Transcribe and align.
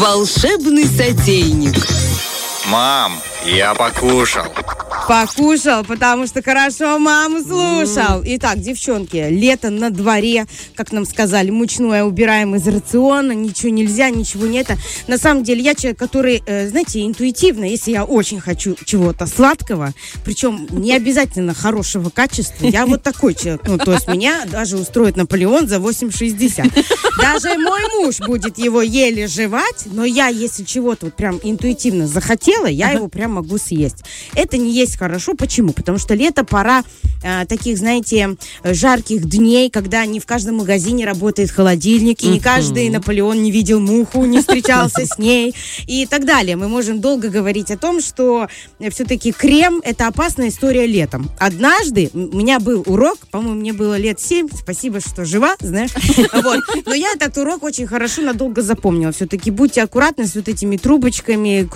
Волшебный 0.00 0.86
сотейник. 0.86 1.76
Мам, 2.68 3.20
я 3.44 3.74
покушал. 3.74 4.46
Покушал, 5.08 5.84
потому 5.84 6.26
что 6.26 6.42
хорошо 6.42 6.98
маму 6.98 7.42
слушал. 7.42 8.22
Итак, 8.24 8.60
девчонки, 8.60 9.26
лето 9.28 9.70
на 9.70 9.90
дворе, 9.90 10.46
как 10.74 10.92
нам 10.92 11.04
сказали, 11.04 11.50
мучное 11.50 12.04
убираем 12.04 12.54
из 12.54 12.66
рациона, 12.66 13.32
ничего 13.32 13.70
нельзя, 13.70 14.10
ничего 14.10 14.46
нет. 14.46 14.68
На 15.08 15.18
самом 15.18 15.42
деле, 15.42 15.62
я 15.62 15.74
человек, 15.74 15.98
который, 15.98 16.42
э, 16.46 16.68
знаете, 16.68 17.04
интуитивно, 17.04 17.64
если 17.64 17.90
я 17.90 18.04
очень 18.04 18.40
хочу 18.40 18.76
чего-то 18.84 19.26
сладкого, 19.26 19.92
причем 20.24 20.66
не 20.70 20.94
обязательно 20.94 21.54
хорошего 21.54 22.10
качества, 22.10 22.66
я 22.66 22.86
вот 22.86 23.02
такой 23.02 23.34
человек. 23.34 23.62
Ну, 23.66 23.78
то 23.78 23.92
есть 23.92 24.06
меня 24.08 24.44
даже 24.46 24.76
устроит 24.76 25.16
Наполеон 25.16 25.66
за 25.68 25.76
8,60. 25.76 26.70
Даже 27.20 27.58
мой 27.58 27.82
муж 27.96 28.20
будет 28.20 28.58
его 28.58 28.80
еле 28.82 29.26
жевать, 29.26 29.86
но 29.86 30.04
я, 30.04 30.28
если 30.28 30.64
чего-то 30.64 31.06
вот 31.06 31.14
прям 31.14 31.40
интуитивно 31.42 32.06
захотела, 32.06 32.66
я 32.66 32.90
его 32.90 33.08
прям 33.08 33.32
могу 33.32 33.58
съесть. 33.58 34.04
Это 34.34 34.56
не 34.56 34.79
есть 34.80 34.98
хорошо. 34.98 35.34
Почему? 35.34 35.72
Потому 35.72 35.98
что 35.98 36.14
лето 36.14 36.44
пора 36.44 36.82
э, 37.22 37.46
таких, 37.46 37.78
знаете, 37.78 38.36
жарких 38.64 39.28
дней, 39.28 39.70
когда 39.70 40.04
не 40.06 40.20
в 40.20 40.26
каждом 40.26 40.56
магазине 40.56 41.04
работает 41.04 41.50
холодильник, 41.50 42.22
и 42.22 42.28
не 42.28 42.40
каждый 42.40 42.88
Наполеон 42.90 43.42
не 43.42 43.50
видел 43.50 43.80
муху, 43.80 44.24
не 44.24 44.40
встречался 44.40 45.06
с 45.06 45.18
ней 45.18 45.54
и 45.86 46.06
так 46.06 46.24
далее. 46.24 46.56
Мы 46.56 46.68
можем 46.68 47.00
долго 47.00 47.28
говорить 47.28 47.70
о 47.70 47.76
том, 47.76 48.00
что 48.00 48.48
все-таки 48.90 49.32
крем– 49.32 49.80
это 49.84 50.06
опасная 50.06 50.48
история 50.48 50.86
летом. 50.86 51.30
Однажды 51.38 52.10
у 52.12 52.36
меня 52.36 52.58
был 52.58 52.82
урок, 52.86 53.18
по-моему, 53.30 53.60
мне 53.60 53.72
было 53.72 53.96
лет 53.98 54.20
7, 54.20 54.48
спасибо, 54.52 55.00
что 55.00 55.24
жива, 55.24 55.56
знаешь. 55.60 55.90
Вот. 56.40 56.60
Но 56.86 56.94
я 56.94 57.12
этот 57.14 57.36
урок 57.38 57.62
очень 57.62 57.86
хорошо 57.86 58.22
надолго 58.22 58.62
запомнила. 58.62 59.12
Все-таки 59.12 59.50
будьте 59.50 59.82
аккуратны 59.82 60.26
с 60.26 60.34
вот 60.34 60.48
этими 60.48 60.76
трубочками, 60.76 61.68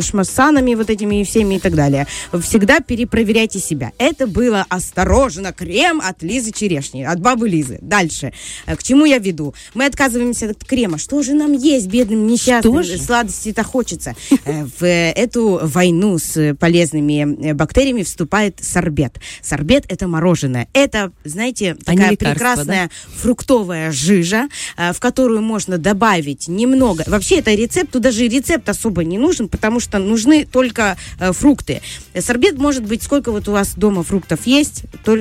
шмассанами 0.00 0.74
вот 0.74 0.90
этими 0.90 1.20
и 1.20 1.24
всеми 1.24 1.56
и 1.56 1.58
так 1.58 1.74
далее. 1.74 2.01
Всегда 2.40 2.80
перепроверяйте 2.80 3.58
себя. 3.58 3.92
Это 3.98 4.26
было 4.26 4.66
осторожно. 4.68 5.52
Крем 5.52 6.00
от 6.02 6.22
Лизы 6.22 6.52
Черешни, 6.52 7.02
от 7.02 7.20
бабы 7.20 7.48
Лизы. 7.48 7.78
Дальше. 7.82 8.32
Э, 8.66 8.76
К 8.76 8.82
чему 8.82 9.04
я 9.04 9.18
веду? 9.18 9.54
Мы 9.74 9.86
отказываемся 9.86 10.50
от 10.50 10.64
крема. 10.64 10.98
Что 10.98 11.22
же 11.22 11.34
нам 11.34 11.52
есть, 11.52 11.86
бедным 11.86 12.26
несчастным? 12.26 12.82
Же? 12.82 12.98
Сладости-то 12.98 13.62
хочется. 13.62 14.14
Э, 14.44 14.64
В 14.64 14.86
эту 14.86 15.60
войну 15.62 16.18
с 16.18 16.54
полезными 16.54 17.48
э, 17.50 17.54
бактериями 17.54 18.02
вступает 18.02 18.58
сорбет. 18.62 19.16
Сорбет– 19.42 19.84
это 19.88 20.08
мороженое. 20.08 20.68
Это, 20.72 21.12
знаете, 21.24 21.76
А 21.80 21.84
такая 21.84 22.16
прекрасная 22.16 22.90
фруктовая 23.16 23.92
жижа, 23.92 24.48
э, 24.76 24.92
в 24.92 25.00
которую 25.00 25.42
можно 25.42 25.78
добавить 25.78 26.48
немного. 26.48 27.04
Вообще, 27.06 27.38
это 27.38 27.54
рецепт, 27.54 27.92
тут 27.92 28.02
даже 28.02 28.26
рецепт 28.26 28.68
особо 28.68 29.04
не 29.04 29.18
нужен, 29.18 29.48
потому 29.48 29.80
что 29.80 29.98
нужны 29.98 30.44
только 30.44 30.96
э, 31.18 31.32
фрукты. 31.32 31.80
Сорбет 32.18 32.58
может 32.58 32.84
быть, 32.84 33.02
сколько 33.02 33.32
вот 33.32 33.48
у 33.48 33.52
вас 33.52 33.74
дома 33.76 34.02
фруктов 34.02 34.46
есть, 34.46 34.84
то, 35.04 35.16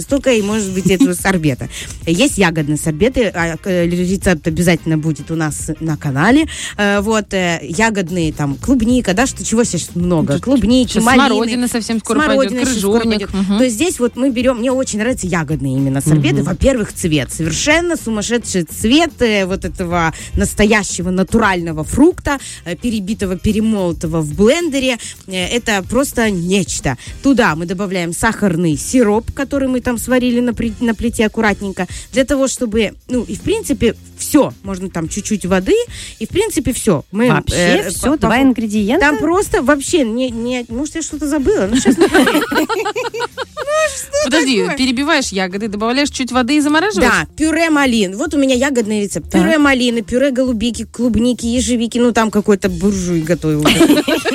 столько 0.00 0.32
и 0.32 0.42
может 0.42 0.72
быть 0.72 0.90
этого 0.90 1.12
сорбета. 1.14 1.68
Есть 2.06 2.38
ягодные 2.38 2.76
сорбеты, 2.76 3.26
а, 3.34 3.56
э, 3.64 3.86
рецепт 3.86 4.46
обязательно 4.46 4.98
будет 4.98 5.30
у 5.30 5.36
нас 5.36 5.70
на 5.80 5.96
канале. 5.96 6.46
Э, 6.76 7.00
Вот, 7.00 7.32
э, 7.32 7.60
ягодные, 7.62 8.32
там, 8.32 8.56
клубника, 8.56 9.14
да, 9.14 9.26
что 9.26 9.44
чего 9.44 9.64
сейчас 9.64 9.94
много. 9.94 10.38
Клубники, 10.40 10.92
Сейчас 10.92 11.04
малины. 11.04 11.26
смородина 11.28 11.68
совсем 11.68 11.98
скоро 11.98 12.18
Смородина 12.20 12.62
пойдет, 12.62 12.68
крыжовник. 12.72 13.32
Мгм. 13.32 13.58
То 13.58 13.64
есть 13.64 13.76
здесь 13.76 13.98
вот 13.98 14.16
мы 14.16 14.30
берем, 14.30 14.58
мне 14.58 14.70
очень 14.72 14.98
нравятся 14.98 15.26
ягодные 15.26 15.76
именно 15.76 16.00
сорбеты. 16.00 16.42
Во-первых, 16.42 16.92
цвет. 16.92 17.32
Совершенно 17.32 17.96
сумасшедший 17.96 18.64
цвет 18.64 19.12
вот 19.46 19.64
этого 19.64 20.12
настоящего 20.34 21.10
натурального 21.10 21.84
фрукта, 21.84 22.38
перебитого, 22.82 23.36
перемолотого 23.38 24.20
в 24.20 24.34
блендере. 24.34 24.98
Это 25.26 25.82
просто 25.88 26.03
нечто. 26.30 26.96
Туда 27.22 27.54
мы 27.56 27.66
добавляем 27.66 28.12
сахарный 28.12 28.76
сироп, 28.76 29.32
который 29.32 29.68
мы 29.68 29.80
там 29.80 29.98
сварили 29.98 30.40
на, 30.40 30.54
при- 30.54 30.72
на 30.80 30.94
плите 30.94 31.26
аккуратненько, 31.26 31.86
для 32.12 32.24
того, 32.24 32.48
чтобы, 32.48 32.92
ну, 33.08 33.22
и 33.24 33.34
в 33.36 33.40
принципе, 33.40 33.94
все. 34.18 34.52
Можно 34.62 34.88
там 34.90 35.08
чуть-чуть 35.08 35.44
воды, 35.46 35.74
и 36.18 36.26
в 36.26 36.30
принципе 36.30 36.72
все. 36.72 37.04
Мы, 37.12 37.28
Вообще 37.28 37.54
э, 37.56 37.90
все, 37.90 38.10
по- 38.12 38.16
два 38.18 38.30
по- 38.36 38.42
ингредиента. 38.42 39.06
Там 39.06 39.18
просто 39.18 39.62
вообще 39.62 40.04
не, 40.04 40.30
не, 40.30 40.64
может, 40.68 40.94
я 40.96 41.02
что-то 41.02 41.28
забыла. 41.28 41.68
Ну, 41.70 41.76
сейчас 41.76 41.96
Подожди, 44.24 44.64
перебиваешь 44.78 45.28
ягоды, 45.28 45.68
добавляешь 45.68 46.10
чуть 46.10 46.32
воды 46.32 46.56
и 46.56 46.60
замораживаешь? 46.60 47.10
Да, 47.12 47.26
пюре 47.36 47.70
малин. 47.70 48.16
Вот 48.16 48.34
у 48.34 48.38
меня 48.38 48.54
ягодный 48.54 49.02
рецепт. 49.02 49.30
Пюре 49.30 49.58
малины, 49.58 50.02
пюре 50.02 50.30
голубики, 50.30 50.86
клубники, 50.90 51.46
ежевики. 51.46 51.98
Ну, 51.98 52.12
там 52.12 52.30
какой-то 52.30 52.68
буржуй 52.68 53.20
готовил. 53.20 53.64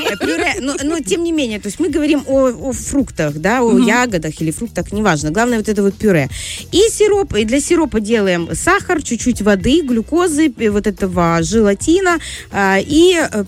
Э, 0.10 0.18
Пюре, 0.18 0.56
но, 0.62 0.76
но 0.84 1.00
тем 1.00 1.24
не 1.24 1.32
менее, 1.32 1.60
то 1.60 1.68
есть 1.68 1.80
мы 1.80 1.90
говорим 1.90 2.24
о, 2.28 2.48
о 2.48 2.72
фруктах, 2.72 3.36
да, 3.36 3.62
о 3.62 3.78
ягодах 3.78 4.42
или 4.42 4.52
фруктах, 4.52 4.92
неважно. 4.92 5.32
Главное 5.32 5.58
вот 5.58 5.70
это 5.70 5.84
вот 5.84 5.96
пюре. 5.96 6.30
И 6.72 6.82
сироп, 6.90 7.36
и 7.36 7.46
для 7.46 7.60
сиропа 7.60 8.00
делаем 8.00 8.50
сахар, 8.54 9.02
чуть-чуть 9.02 9.42
воды, 9.42 9.82
глюкозы, 9.82 10.54
э, 10.58 10.70
вот 10.70 10.88
этого 10.88 11.40
желатина 11.42 12.20
а, 12.52 12.78
и 12.80 13.16
э, 13.20 13.44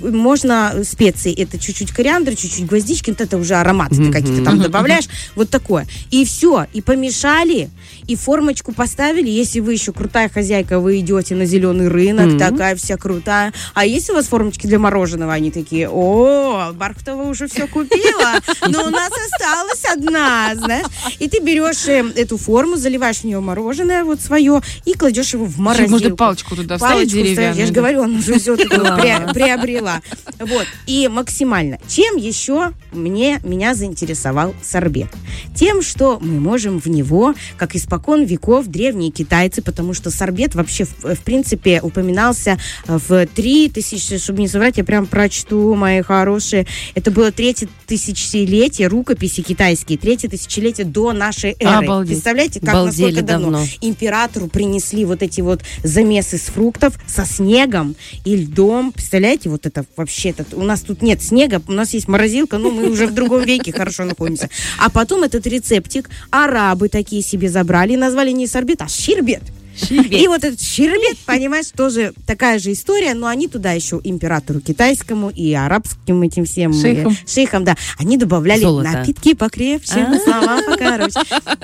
можно 0.00 0.74
специи. 0.84 1.34
Это 1.34 1.58
чуть-чуть 1.58 1.92
кориандр, 1.92 2.34
чуть-чуть 2.36 2.66
гвоздички, 2.66 3.10
вот 3.10 3.20
это 3.20 3.36
уже 3.36 3.54
ароматы 3.54 3.96
ты 3.96 4.12
какие-то 4.12 4.44
там 4.44 4.60
добавляешь. 4.60 5.08
Вот 5.34 5.50
такое. 5.50 5.86
И 6.10 6.24
все. 6.24 6.66
И 6.72 6.80
помешали, 6.80 7.70
и 8.06 8.16
формочку 8.16 8.72
поставили. 8.72 9.28
Если 9.28 9.60
вы 9.60 9.72
еще 9.72 9.92
крутая 9.92 10.28
хозяйка, 10.28 10.80
вы 10.80 11.00
идете 11.00 11.34
на 11.34 11.44
зеленый 11.44 11.88
рынок, 11.88 12.38
такая 12.38 12.76
вся 12.76 12.96
крутая. 12.96 13.52
А 13.74 13.84
если 13.84 14.12
у 14.12 14.16
вас 14.16 14.26
формочки 14.26 14.66
для 14.66 14.78
мороженого, 14.78 15.32
они 15.32 15.50
такие, 15.50 15.88
о, 15.88 16.72
Бархтова 16.72 17.22
уже 17.22 17.48
все 17.48 17.66
купила, 17.66 18.40
но 18.68 18.84
у 18.86 18.90
нас 18.90 19.10
осталась 19.10 19.84
одна, 19.92 20.54
знаешь. 20.54 20.86
И 21.18 21.28
ты 21.28 21.40
берешь 21.40 21.86
э, 21.88 22.04
эту 22.16 22.36
форму, 22.36 22.76
заливаешь 22.76 23.18
в 23.18 23.24
нее 23.24 23.40
мороженое 23.40 24.04
вот 24.04 24.20
свое 24.20 24.60
и 24.84 24.94
кладешь 24.94 25.32
его 25.34 25.44
в 25.44 25.58
морозилку. 25.58 25.92
можно 25.92 26.16
палочку 26.16 26.56
туда 26.56 26.76
вставить 26.76 27.10
деревянную. 27.10 27.54
Я 27.54 27.66
же 27.66 27.72
говорю, 27.72 28.02
он 28.02 28.16
уже 28.16 28.38
все 28.38 28.56
приобрела. 29.70 30.00
Вот. 30.38 30.66
И 30.86 31.08
максимально. 31.08 31.78
Чем 31.88 32.16
еще 32.16 32.72
мне, 32.92 33.40
меня 33.44 33.74
заинтересовал 33.74 34.54
сорбет? 34.62 35.08
Тем, 35.54 35.82
что 35.82 36.18
мы 36.20 36.40
можем 36.40 36.80
в 36.80 36.86
него, 36.86 37.34
как 37.56 37.76
испокон 37.76 38.24
веков, 38.24 38.66
древние 38.66 39.10
китайцы, 39.10 39.62
потому 39.62 39.94
что 39.94 40.10
сорбет 40.10 40.54
вообще, 40.54 40.84
в, 40.84 41.14
в 41.14 41.20
принципе, 41.20 41.80
упоминался 41.82 42.58
в 42.86 43.26
3000, 43.26 44.18
чтобы 44.18 44.40
не 44.40 44.48
соврать, 44.48 44.78
я 44.78 44.84
прям 44.84 45.06
прочту, 45.06 45.74
мои 45.74 46.02
хорошие. 46.02 46.66
Это 46.94 47.10
было 47.10 47.30
третье 47.32 47.68
тысячелетие, 47.86 48.88
рукописи 48.88 49.42
китайские, 49.42 49.98
третье 49.98 50.28
тысячелетие 50.28 50.86
до 50.86 51.12
нашей 51.12 51.56
эры. 51.58 51.84
Обалдеть. 51.84 52.12
Представляете, 52.12 52.60
как 52.60 52.70
Обалдели 52.70 53.06
насколько 53.06 53.26
давно? 53.26 53.50
давно. 53.50 53.66
императору 53.80 54.48
принесли 54.48 55.04
вот 55.04 55.22
эти 55.22 55.40
вот 55.40 55.60
замесы 55.82 56.38
с 56.38 56.42
фруктов 56.42 56.98
со 57.06 57.24
снегом 57.24 57.96
и 58.24 58.36
льдом. 58.36 58.92
Представляете, 58.92 59.48
вот 59.48 59.59
это 59.66 59.84
вообще, 59.96 60.30
это, 60.30 60.44
у 60.56 60.62
нас 60.62 60.82
тут 60.82 61.02
нет 61.02 61.22
снега, 61.22 61.62
у 61.66 61.72
нас 61.72 61.94
есть 61.94 62.08
морозилка, 62.08 62.58
но 62.58 62.70
мы 62.70 62.90
уже 62.90 63.06
в 63.06 63.14
другом 63.14 63.42
веке 63.42 63.72
хорошо 63.72 64.04
находимся. 64.04 64.48
А 64.78 64.90
потом 64.90 65.22
этот 65.22 65.46
рецептик 65.46 66.10
арабы 66.30 66.88
такие 66.88 67.22
себе 67.22 67.48
забрали 67.48 67.92
и 67.92 67.96
назвали 67.96 68.30
не 68.30 68.46
сорбет, 68.46 68.82
а 68.82 68.88
щербет. 68.88 69.42
И 69.90 70.26
вот 70.28 70.44
этот 70.44 70.60
щербет, 70.60 71.18
понимаешь, 71.26 71.66
тоже 71.76 72.12
такая 72.26 72.58
же 72.58 72.72
история, 72.72 73.14
но 73.14 73.26
они 73.26 73.48
туда 73.48 73.72
еще 73.72 74.00
императору 74.02 74.60
китайскому 74.60 75.30
и 75.30 75.52
арабским 75.54 76.22
этим 76.22 76.44
всем 76.44 76.72
э, 76.72 76.74
Шейхам. 76.80 77.16
шейхам, 77.26 77.64
да, 77.64 77.76
они 77.98 78.16
добавляли 78.16 78.60
Золото. 78.60 78.90
напитки 78.90 79.34
покрепче, 79.34 80.06
слова 80.24 80.60
покороче. 80.66 81.20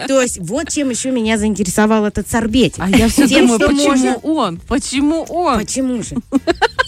То 0.09 0.21
есть 0.23 0.39
вот 0.39 0.71
чем 0.71 0.91
еще 0.91 1.11
меня 1.11 1.39
заинтересовал 1.39 2.05
этот 2.07 2.29
сорбетик. 2.31 2.79
А 2.79 2.89
я 2.91 3.09
все 3.09 3.27
Тем, 3.27 3.47
думаю, 3.49 3.61
почему 3.61 3.89
можно- 3.89 4.17
он? 4.23 4.61
Почему 4.67 5.23
он? 5.29 5.59
Почему 5.59 6.03
же? 6.03 6.17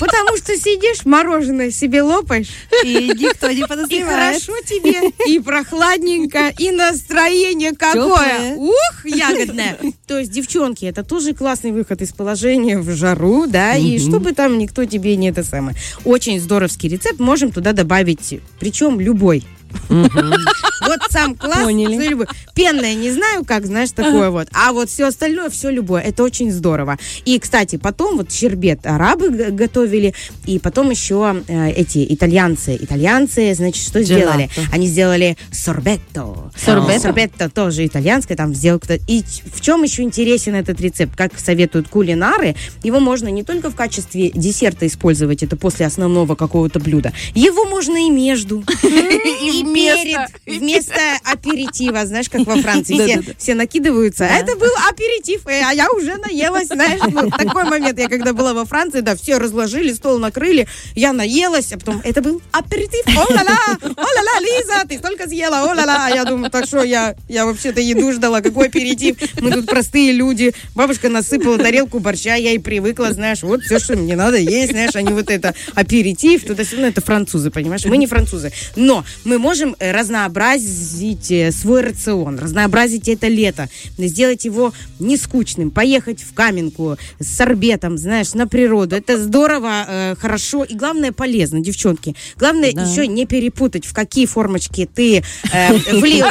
Потому 0.00 0.36
что 0.36 0.56
сидишь, 0.56 1.04
мороженое 1.04 1.70
себе 1.70 2.02
лопаешь, 2.02 2.48
И 2.84 3.12
никто 3.18 3.50
не 3.50 3.60
и 3.60 3.64
подозревает. 3.66 4.42
хорошо 4.42 4.52
тебе, 4.64 5.10
и 5.26 5.40
прохладненько, 5.40 6.52
и 6.58 6.70
настроение 6.70 7.72
какое. 7.72 8.54
Ух, 8.56 9.04
ягодное. 9.04 9.78
То 10.08 10.18
есть, 10.18 10.32
девчонки, 10.32 10.86
это 10.86 11.04
тоже 11.04 11.34
классный 11.34 11.70
выход 11.70 12.00
из 12.00 12.12
положения 12.12 12.78
в 12.78 12.90
жару, 12.96 13.46
да, 13.46 13.76
и 13.76 13.98
чтобы 13.98 14.32
там 14.32 14.56
никто 14.56 14.86
тебе 14.86 15.16
не 15.16 15.28
это 15.28 15.44
самое. 15.44 15.76
Очень 16.04 16.40
здоровский 16.40 16.88
рецепт, 16.88 17.20
можем 17.20 17.52
туда 17.52 17.74
добавить, 17.74 18.40
причем 18.58 19.00
любой. 19.00 19.44
Вот 19.88 21.00
сам 21.10 21.34
класс. 21.34 21.64
Поняли. 21.64 22.26
Пенное 22.54 22.94
не 22.94 23.10
знаю, 23.10 23.44
как, 23.44 23.66
знаешь, 23.66 23.90
такое 23.90 24.30
вот. 24.30 24.48
А 24.52 24.72
вот 24.72 24.88
все 24.88 25.06
остальное, 25.06 25.50
все 25.50 25.70
любое. 25.70 26.02
Это 26.02 26.22
очень 26.22 26.50
здорово. 26.50 26.98
И, 27.24 27.38
кстати, 27.38 27.76
потом 27.76 28.16
вот 28.16 28.32
щербет 28.32 28.86
арабы 28.86 29.30
готовили, 29.30 30.14
и 30.46 30.58
потом 30.58 30.90
еще 30.90 31.42
э, 31.46 31.70
эти 31.70 32.06
итальянцы. 32.12 32.76
Итальянцы, 32.80 33.54
значит, 33.54 33.84
что 33.84 34.02
сделали? 34.02 34.48
Они 34.72 34.86
сделали 34.86 35.36
сорбетто. 35.50 36.50
Сорбетто? 36.56 37.00
Сорбетто 37.00 37.50
тоже 37.50 37.86
итальянское, 37.86 38.36
там 38.36 38.54
сделал 38.54 38.78
кто 38.78 38.94
И 38.94 39.22
в 39.54 39.60
чем 39.60 39.82
еще 39.82 40.02
интересен 40.02 40.54
этот 40.54 40.80
рецепт? 40.80 41.16
Как 41.16 41.38
советуют 41.38 41.88
кулинары, 41.88 42.56
его 42.82 43.00
можно 43.00 43.28
не 43.28 43.42
только 43.42 43.70
в 43.70 43.74
качестве 43.74 44.30
десерта 44.30 44.86
использовать, 44.86 45.42
это 45.42 45.56
после 45.56 45.86
основного 45.86 46.34
какого-то 46.34 46.80
блюда. 46.80 47.12
Его 47.34 47.64
можно 47.64 47.96
и 47.96 48.10
между. 48.10 48.64
И 48.82 49.57
перед, 49.64 50.30
вместо 50.46 51.00
аперитива, 51.24 52.04
знаешь, 52.06 52.28
как 52.28 52.46
во 52.46 52.56
Франции, 52.56 52.94
все, 52.94 53.34
все 53.38 53.54
накидываются. 53.54 54.26
А 54.26 54.38
Это 54.38 54.56
был 54.56 54.70
аперитив, 54.88 55.46
э, 55.46 55.62
а 55.64 55.72
я 55.72 55.90
уже 55.90 56.16
наелась, 56.16 56.68
знаешь. 56.68 57.00
Ну, 57.08 57.30
такой 57.30 57.64
момент, 57.64 57.98
я 57.98 58.08
когда 58.08 58.32
была 58.32 58.54
во 58.54 58.64
Франции, 58.64 59.00
да, 59.00 59.16
все 59.16 59.38
разложили, 59.38 59.92
стол 59.92 60.18
накрыли, 60.18 60.68
я 60.94 61.12
наелась, 61.12 61.72
а 61.72 61.78
потом, 61.78 62.00
это 62.04 62.22
был 62.22 62.42
аперитив, 62.52 63.06
о-ла-ла, 63.06 63.78
о-ла-ла, 63.82 64.40
Лиза, 64.40 64.88
ты 64.88 64.98
столько 64.98 65.28
съела, 65.28 65.62
о-ла-ла. 65.62 66.06
А 66.06 66.10
я 66.10 66.24
думаю, 66.24 66.50
так 66.50 66.66
что, 66.66 66.82
я, 66.82 67.14
я 67.28 67.46
вообще-то 67.46 67.80
еду 67.80 68.12
ждала, 68.12 68.40
какой 68.40 68.68
аперитив, 68.68 69.16
мы 69.40 69.52
тут 69.52 69.66
простые 69.66 70.12
люди. 70.12 70.54
Бабушка 70.74 71.08
насыпала 71.08 71.58
тарелку 71.58 71.98
борща, 71.98 72.34
я 72.34 72.52
и 72.52 72.58
привыкла, 72.58 73.12
знаешь, 73.12 73.42
вот 73.42 73.62
все, 73.62 73.78
что 73.78 73.96
мне 73.96 74.16
надо 74.16 74.36
есть, 74.36 74.72
знаешь, 74.72 74.94
они 74.94 75.12
вот 75.12 75.30
это 75.30 75.54
аперитив, 75.74 76.44
туда-сюда, 76.44 76.82
ну, 76.82 76.88
это 76.88 77.00
французы, 77.00 77.50
понимаешь, 77.50 77.84
мы 77.84 77.96
не 77.96 78.06
французы. 78.06 78.52
Но 78.76 79.04
мы 79.24 79.38
можем 79.38 79.47
э, 79.78 79.92
разнообразить 79.92 81.30
э, 81.30 81.52
свой 81.52 81.82
рацион, 81.82 82.38
разнообразить 82.38 83.08
это 83.08 83.28
лето, 83.28 83.68
сделать 83.96 84.44
его 84.44 84.72
не 84.98 85.16
скучным, 85.16 85.70
поехать 85.70 86.22
в 86.22 86.34
Каменку 86.34 86.96
с 87.18 87.36
сорбетом, 87.36 87.98
знаешь, 87.98 88.34
на 88.34 88.46
природу. 88.46 88.96
Это 88.96 89.18
здорово, 89.18 89.84
э, 89.88 90.14
хорошо 90.18 90.64
и, 90.64 90.74
главное, 90.74 91.12
полезно, 91.12 91.60
девчонки. 91.60 92.14
Главное 92.36 92.70
еще 92.70 93.06
не 93.06 93.26
перепутать, 93.26 93.86
в 93.86 93.94
какие 93.94 94.26
формочки 94.26 94.88
ты 94.92 95.22
э, 95.52 95.74
влил. 95.92 96.26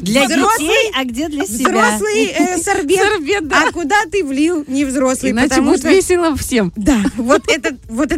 Для 0.00 0.26
детей, 0.26 0.92
а 0.94 1.04
где 1.04 1.28
для 1.28 1.46
себя? 1.46 1.70
Взрослый 1.70 2.34
сорбет, 2.62 3.48
да. 3.48 3.68
а 3.68 3.72
куда 3.72 3.96
ты 4.10 4.24
влил 4.24 4.64
не 4.66 4.84
взрослый, 4.84 5.32
Иначе 5.32 5.60
будет 5.60 5.84
весело 5.84 6.36
всем. 6.36 6.72
Да, 6.76 7.02
вот 7.16 7.42
это 7.48 7.76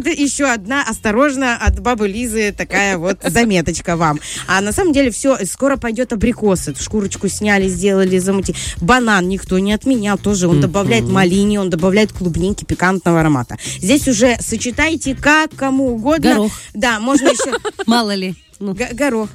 еще 0.09 0.45
одна, 0.45 0.83
осторожно, 0.83 1.55
от 1.55 1.79
бабы 1.79 2.07
Лизы 2.07 2.53
такая 2.55 2.97
вот 2.97 3.19
заметочка 3.23 3.95
вам. 3.95 4.19
А 4.47 4.61
на 4.61 4.71
самом 4.71 4.93
деле 4.93 5.11
все, 5.11 5.37
скоро 5.45 5.77
пойдет 5.77 6.13
абрикосы. 6.13 6.75
Шкурочку 6.79 7.27
сняли, 7.27 7.67
сделали, 7.67 8.17
замути. 8.17 8.55
Банан 8.81 9.27
никто 9.27 9.59
не 9.59 9.73
отменял 9.73 10.17
тоже. 10.17 10.47
Он 10.47 10.61
добавляет 10.61 11.05
малини, 11.05 11.57
он 11.57 11.69
добавляет 11.69 12.11
клубники 12.11 12.65
пикантного 12.65 13.21
аромата. 13.21 13.57
Здесь 13.79 14.07
уже 14.07 14.37
сочетайте 14.39 15.15
как 15.15 15.55
кому 15.55 15.95
угодно. 15.95 16.29
Горох. 16.31 16.51
Да, 16.73 16.99
можно 16.99 17.27
еще 17.27 17.57
Мало 17.85 18.13
ли. 18.15 18.35
Ну, 18.59 18.75
горох. 18.93 19.29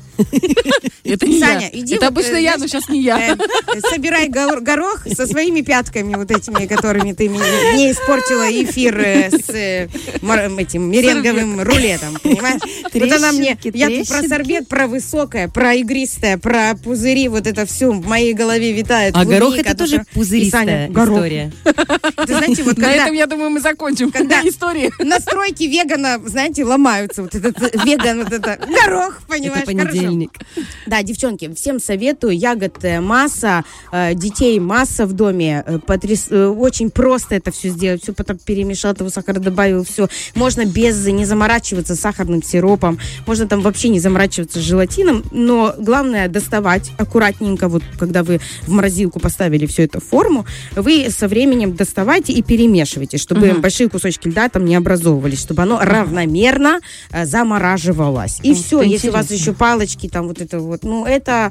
Это 1.04 1.26
не 1.26 1.38
Саня, 1.40 1.70
я. 1.72 1.80
иди 1.80 1.94
Это 1.94 2.06
вот, 2.06 2.12
обычно 2.12 2.36
э, 2.36 2.42
я, 2.42 2.56
но 2.56 2.66
сейчас 2.66 2.88
не 2.88 3.02
я. 3.02 3.34
Э, 3.34 3.36
Собирай 3.90 4.28
гор- 4.28 4.60
горох 4.60 5.06
со 5.14 5.26
своими 5.26 5.60
пятками 5.62 6.14
вот 6.16 6.30
этими, 6.30 6.66
которыми 6.66 7.12
ты 7.12 7.28
мне 7.28 7.40
не 7.76 7.92
испортила 7.92 8.50
эфир 8.50 8.98
э, 8.98 9.30
с 9.30 9.48
э, 9.50 9.88
этим 10.58 10.90
меренговым 10.90 11.60
рулетом, 11.62 12.18
понимаешь? 12.22 12.60
Вот 12.92 13.12
она 13.12 13.32
мне, 13.32 13.56
я 13.62 14.04
про 14.04 14.22
сорбет, 14.28 14.68
про 14.68 14.86
высокое, 14.86 15.48
про 15.48 15.74
игристое, 15.74 16.36
про 16.38 16.74
пузыри, 16.74 17.28
вот 17.28 17.46
это 17.46 17.64
все 17.66 17.90
в 17.90 18.06
моей 18.06 18.34
голове 18.34 18.72
витает. 18.72 19.14
а 19.16 19.24
горох 19.24 19.56
это 19.56 19.76
тоже 19.76 20.04
пузыристая 20.12 20.88
горох. 20.88 21.16
история. 21.18 21.52
Ты 21.64 22.36
знаете, 22.36 22.62
вот 22.62 22.78
На 22.78 22.92
этом, 22.92 23.14
я 23.14 23.26
думаю, 23.26 23.50
мы 23.50 23.60
закончим 23.60 24.10
Когда- 24.10 24.40
истории. 24.44 24.92
настройки 25.02 25.64
вегана, 25.64 26.20
знаете, 26.24 26.64
ломаются. 26.64 27.22
Вот 27.22 27.34
этот 27.34 27.60
э, 27.62 27.70
веган, 27.84 28.24
вот 28.24 28.32
это 28.32 28.58
горох, 28.68 29.20
понимаешь? 29.28 29.64
Понедельник. 30.08 30.32
Да, 30.87 31.02
девчонки, 31.02 31.52
всем 31.55 31.81
советую. 31.81 32.37
Ягод 32.37 32.84
э, 32.84 33.00
масса, 33.00 33.64
э, 33.93 34.14
детей 34.14 34.58
масса 34.60 35.06
в 35.06 35.12
доме. 35.12 35.62
Э, 35.66 35.78
потряс- 35.78 36.31
Очень 36.31 36.90
просто 36.90 37.34
это 37.34 37.50
все 37.50 37.69
сделать. 37.69 38.02
Все 38.02 38.12
потом 38.12 38.38
перемешал, 38.38 38.94
того 38.94 39.10
сахара 39.10 39.38
добавил, 39.38 39.84
все. 39.84 40.08
Можно 40.34 40.64
без, 40.64 41.06
не 41.06 41.25
заморачиваться 41.25 41.94
сахарным 41.96 42.43
сиропом. 42.43 42.99
Можно 43.26 43.46
там 43.46 43.60
вообще 43.60 43.88
не 43.88 44.00
заморачиваться 44.00 44.60
желатином. 44.60 45.25
Но 45.31 45.75
главное 45.78 46.28
доставать 46.28 46.90
аккуратненько, 46.99 47.69
вот 47.69 47.82
когда 47.99 48.22
вы 48.22 48.40
в 48.62 48.70
морозилку 48.70 49.20
поставили 49.20 49.66
все 49.66 49.84
это 49.84 50.00
в 50.00 50.04
форму, 50.04 50.46
вы 50.75 51.08
со 51.11 51.28
временем 51.28 51.75
доставайте 51.75 52.32
и 52.32 52.43
перемешивайте, 52.43 53.19
чтобы 53.19 53.54
большие 53.54 53.88
кусочки 53.88 54.28
льда 54.28 54.49
там 54.49 54.64
не 54.64 54.76
образовывались, 54.76 55.40
чтобы 55.40 55.62
оно 55.62 55.78
равномерно 55.81 56.81
замораживалось. 57.25 58.38
И 58.43 58.54
все, 58.54 58.82
если 58.82 59.08
у 59.08 59.12
вас 59.12 59.31
еще 59.31 59.52
палочки, 59.52 59.97
там 60.06 60.28
вот 60.28 60.40
это 60.40 60.60
вот, 60.60 60.84
ну, 60.84 61.04
это 61.04 61.50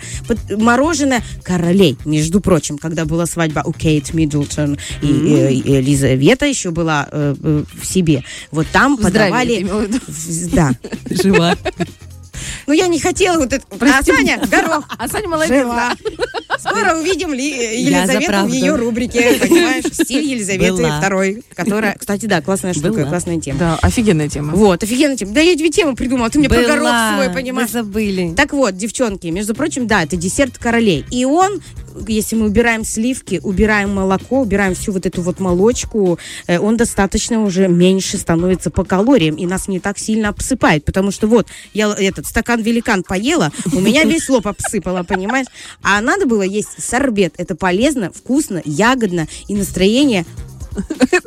мороженое 0.50 1.24
королей, 1.44 1.98
между 2.06 2.40
прочим, 2.40 2.78
когда 2.78 3.06
была 3.06 3.26
свадьба 3.26 3.64
у 3.66 3.74
Кейт 3.74 4.14
Миддлтон 4.14 4.78
и, 5.02 5.08
э, 5.08 5.52
и 5.52 5.72
Елизавета 5.74 6.46
еще 6.46 6.72
была 6.72 7.08
э, 7.12 7.36
э, 7.42 7.64
в 7.82 7.86
себе. 7.86 8.24
Вот 8.52 8.68
там 8.72 8.98
Здравия, 9.02 9.66
подавали... 9.66 9.90
Да. 10.54 10.72
Жива. 11.10 11.56
Ну, 12.68 12.74
я 12.74 12.88
не 12.88 13.00
хотела 13.00 13.38
вот 13.38 13.54
это... 13.54 13.66
А 13.72 13.78
Прости. 13.78 14.12
Саня, 14.12 14.40
горох. 14.46 14.84
А 14.98 15.08
Саня 15.08 15.30
молодец. 15.30 15.56
Жила. 15.58 15.94
Скоро 16.60 16.98
увидим 16.98 17.34
Ли- 17.34 17.82
Елизавету 17.82 18.46
в 18.46 18.52
ее 18.52 18.76
рубрике, 18.76 19.36
понимаешь? 19.40 19.86
Стиль 19.94 20.26
Елизаветы 20.32 20.74
Была. 20.74 21.00
второй, 21.00 21.44
которая, 21.56 21.96
кстати, 21.98 22.26
да, 22.26 22.42
классная 22.42 22.74
штука, 22.74 23.00
Была. 23.00 23.06
классная 23.10 23.40
тема. 23.40 23.60
Да, 23.60 23.80
офигенная 23.82 24.28
тема. 24.28 24.54
Вот, 24.54 24.84
офигенно 24.84 25.16
тема. 25.16 25.32
Да 25.32 25.40
я 25.40 25.56
тебе 25.56 25.70
тему 25.70 25.96
придумала, 25.96 26.30
ты 26.30 26.40
мне 26.40 26.50
про 26.50 26.58
горох 26.62 26.90
свой, 27.14 27.28
Была. 27.28 27.34
понимаешь? 27.34 27.70
Мы 27.70 27.82
забыли. 27.82 28.34
Так 28.36 28.52
вот, 28.52 28.76
девчонки, 28.76 29.28
между 29.28 29.56
прочим, 29.56 29.88
да, 29.88 30.04
это 30.04 30.18
десерт 30.18 30.58
королей. 30.58 31.06
И 31.10 31.24
он, 31.24 31.62
если 32.08 32.36
мы 32.36 32.46
убираем 32.48 32.84
сливки, 32.84 33.40
убираем 33.44 33.94
молоко, 33.94 34.42
убираем 34.42 34.76
всю 34.76 34.92
вот 34.92 35.06
эту 35.06 35.22
вот 35.22 35.40
молочку, 35.40 36.20
э, 36.48 36.60
он 36.60 36.78
достаточно 36.78 37.44
уже 37.44 37.68
меньше 37.68 38.18
становится 38.18 38.70
по 38.70 38.84
калориям 38.84 39.36
и 39.36 39.46
нас 39.46 39.68
не 39.68 39.80
так 39.80 40.00
сильно 40.00 40.30
обсыпает. 40.30 40.86
Потому 40.86 41.12
что 41.12 41.28
вот, 41.28 41.48
я 41.74 41.94
этот 41.94 42.26
стакан 42.26 42.62
великан 42.62 43.04
поела, 43.04 43.52
у 43.74 43.80
меня 43.80 44.04
весь 44.06 44.30
лоб 44.30 44.48
обсыпало, 44.48 45.04
понимаешь? 45.04 45.48
А 45.82 46.02
надо 46.02 46.26
было 46.26 46.42
есть 46.42 46.84
сорбет. 46.84 47.34
Это 47.38 47.56
полезно, 47.56 48.12
вкусно, 48.12 48.62
ягодно 48.66 49.28
и 49.48 49.56
настроение 49.56 50.26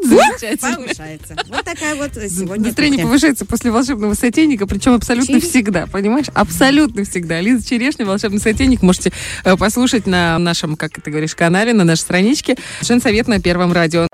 Замечательно. 0.03 0.77
повышается. 0.77 1.37
Вот 1.49 1.65
такая 1.65 1.95
вот 1.97 2.13
сегодня 2.15 2.67
Настроение 2.67 2.99
кухня. 2.99 3.07
повышается 3.09 3.45
после 3.45 3.71
волшебного 3.71 4.15
сотейника, 4.15 4.67
причем 4.67 4.95
абсолютно 4.95 5.35
Через- 5.41 5.51
всегда, 5.51 5.87
понимаешь? 5.87 6.27
Абсолютно 6.35 7.05
всегда. 7.05 7.41
Лиза 7.41 7.67
Черешня, 7.69 8.07
волшебный 8.07 8.41
сотейник, 8.41 8.83
можете 8.83 9.13
э, 9.45 9.57
послушать 9.57 10.07
на 10.07 10.39
нашем, 10.39 10.77
как 10.77 11.01
ты 11.01 11.11
говоришь, 11.11 11.35
канале, 11.35 11.73
на 11.73 11.85
нашей 11.85 12.01
страничке. 12.03 12.57
Совершенно 12.79 13.01
совет 13.01 13.29
на 13.29 13.41
Первом 13.41 13.73
радио. 13.73 14.07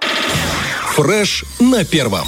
Фреш 0.95 1.45
на 1.61 1.85
первом. 1.85 2.27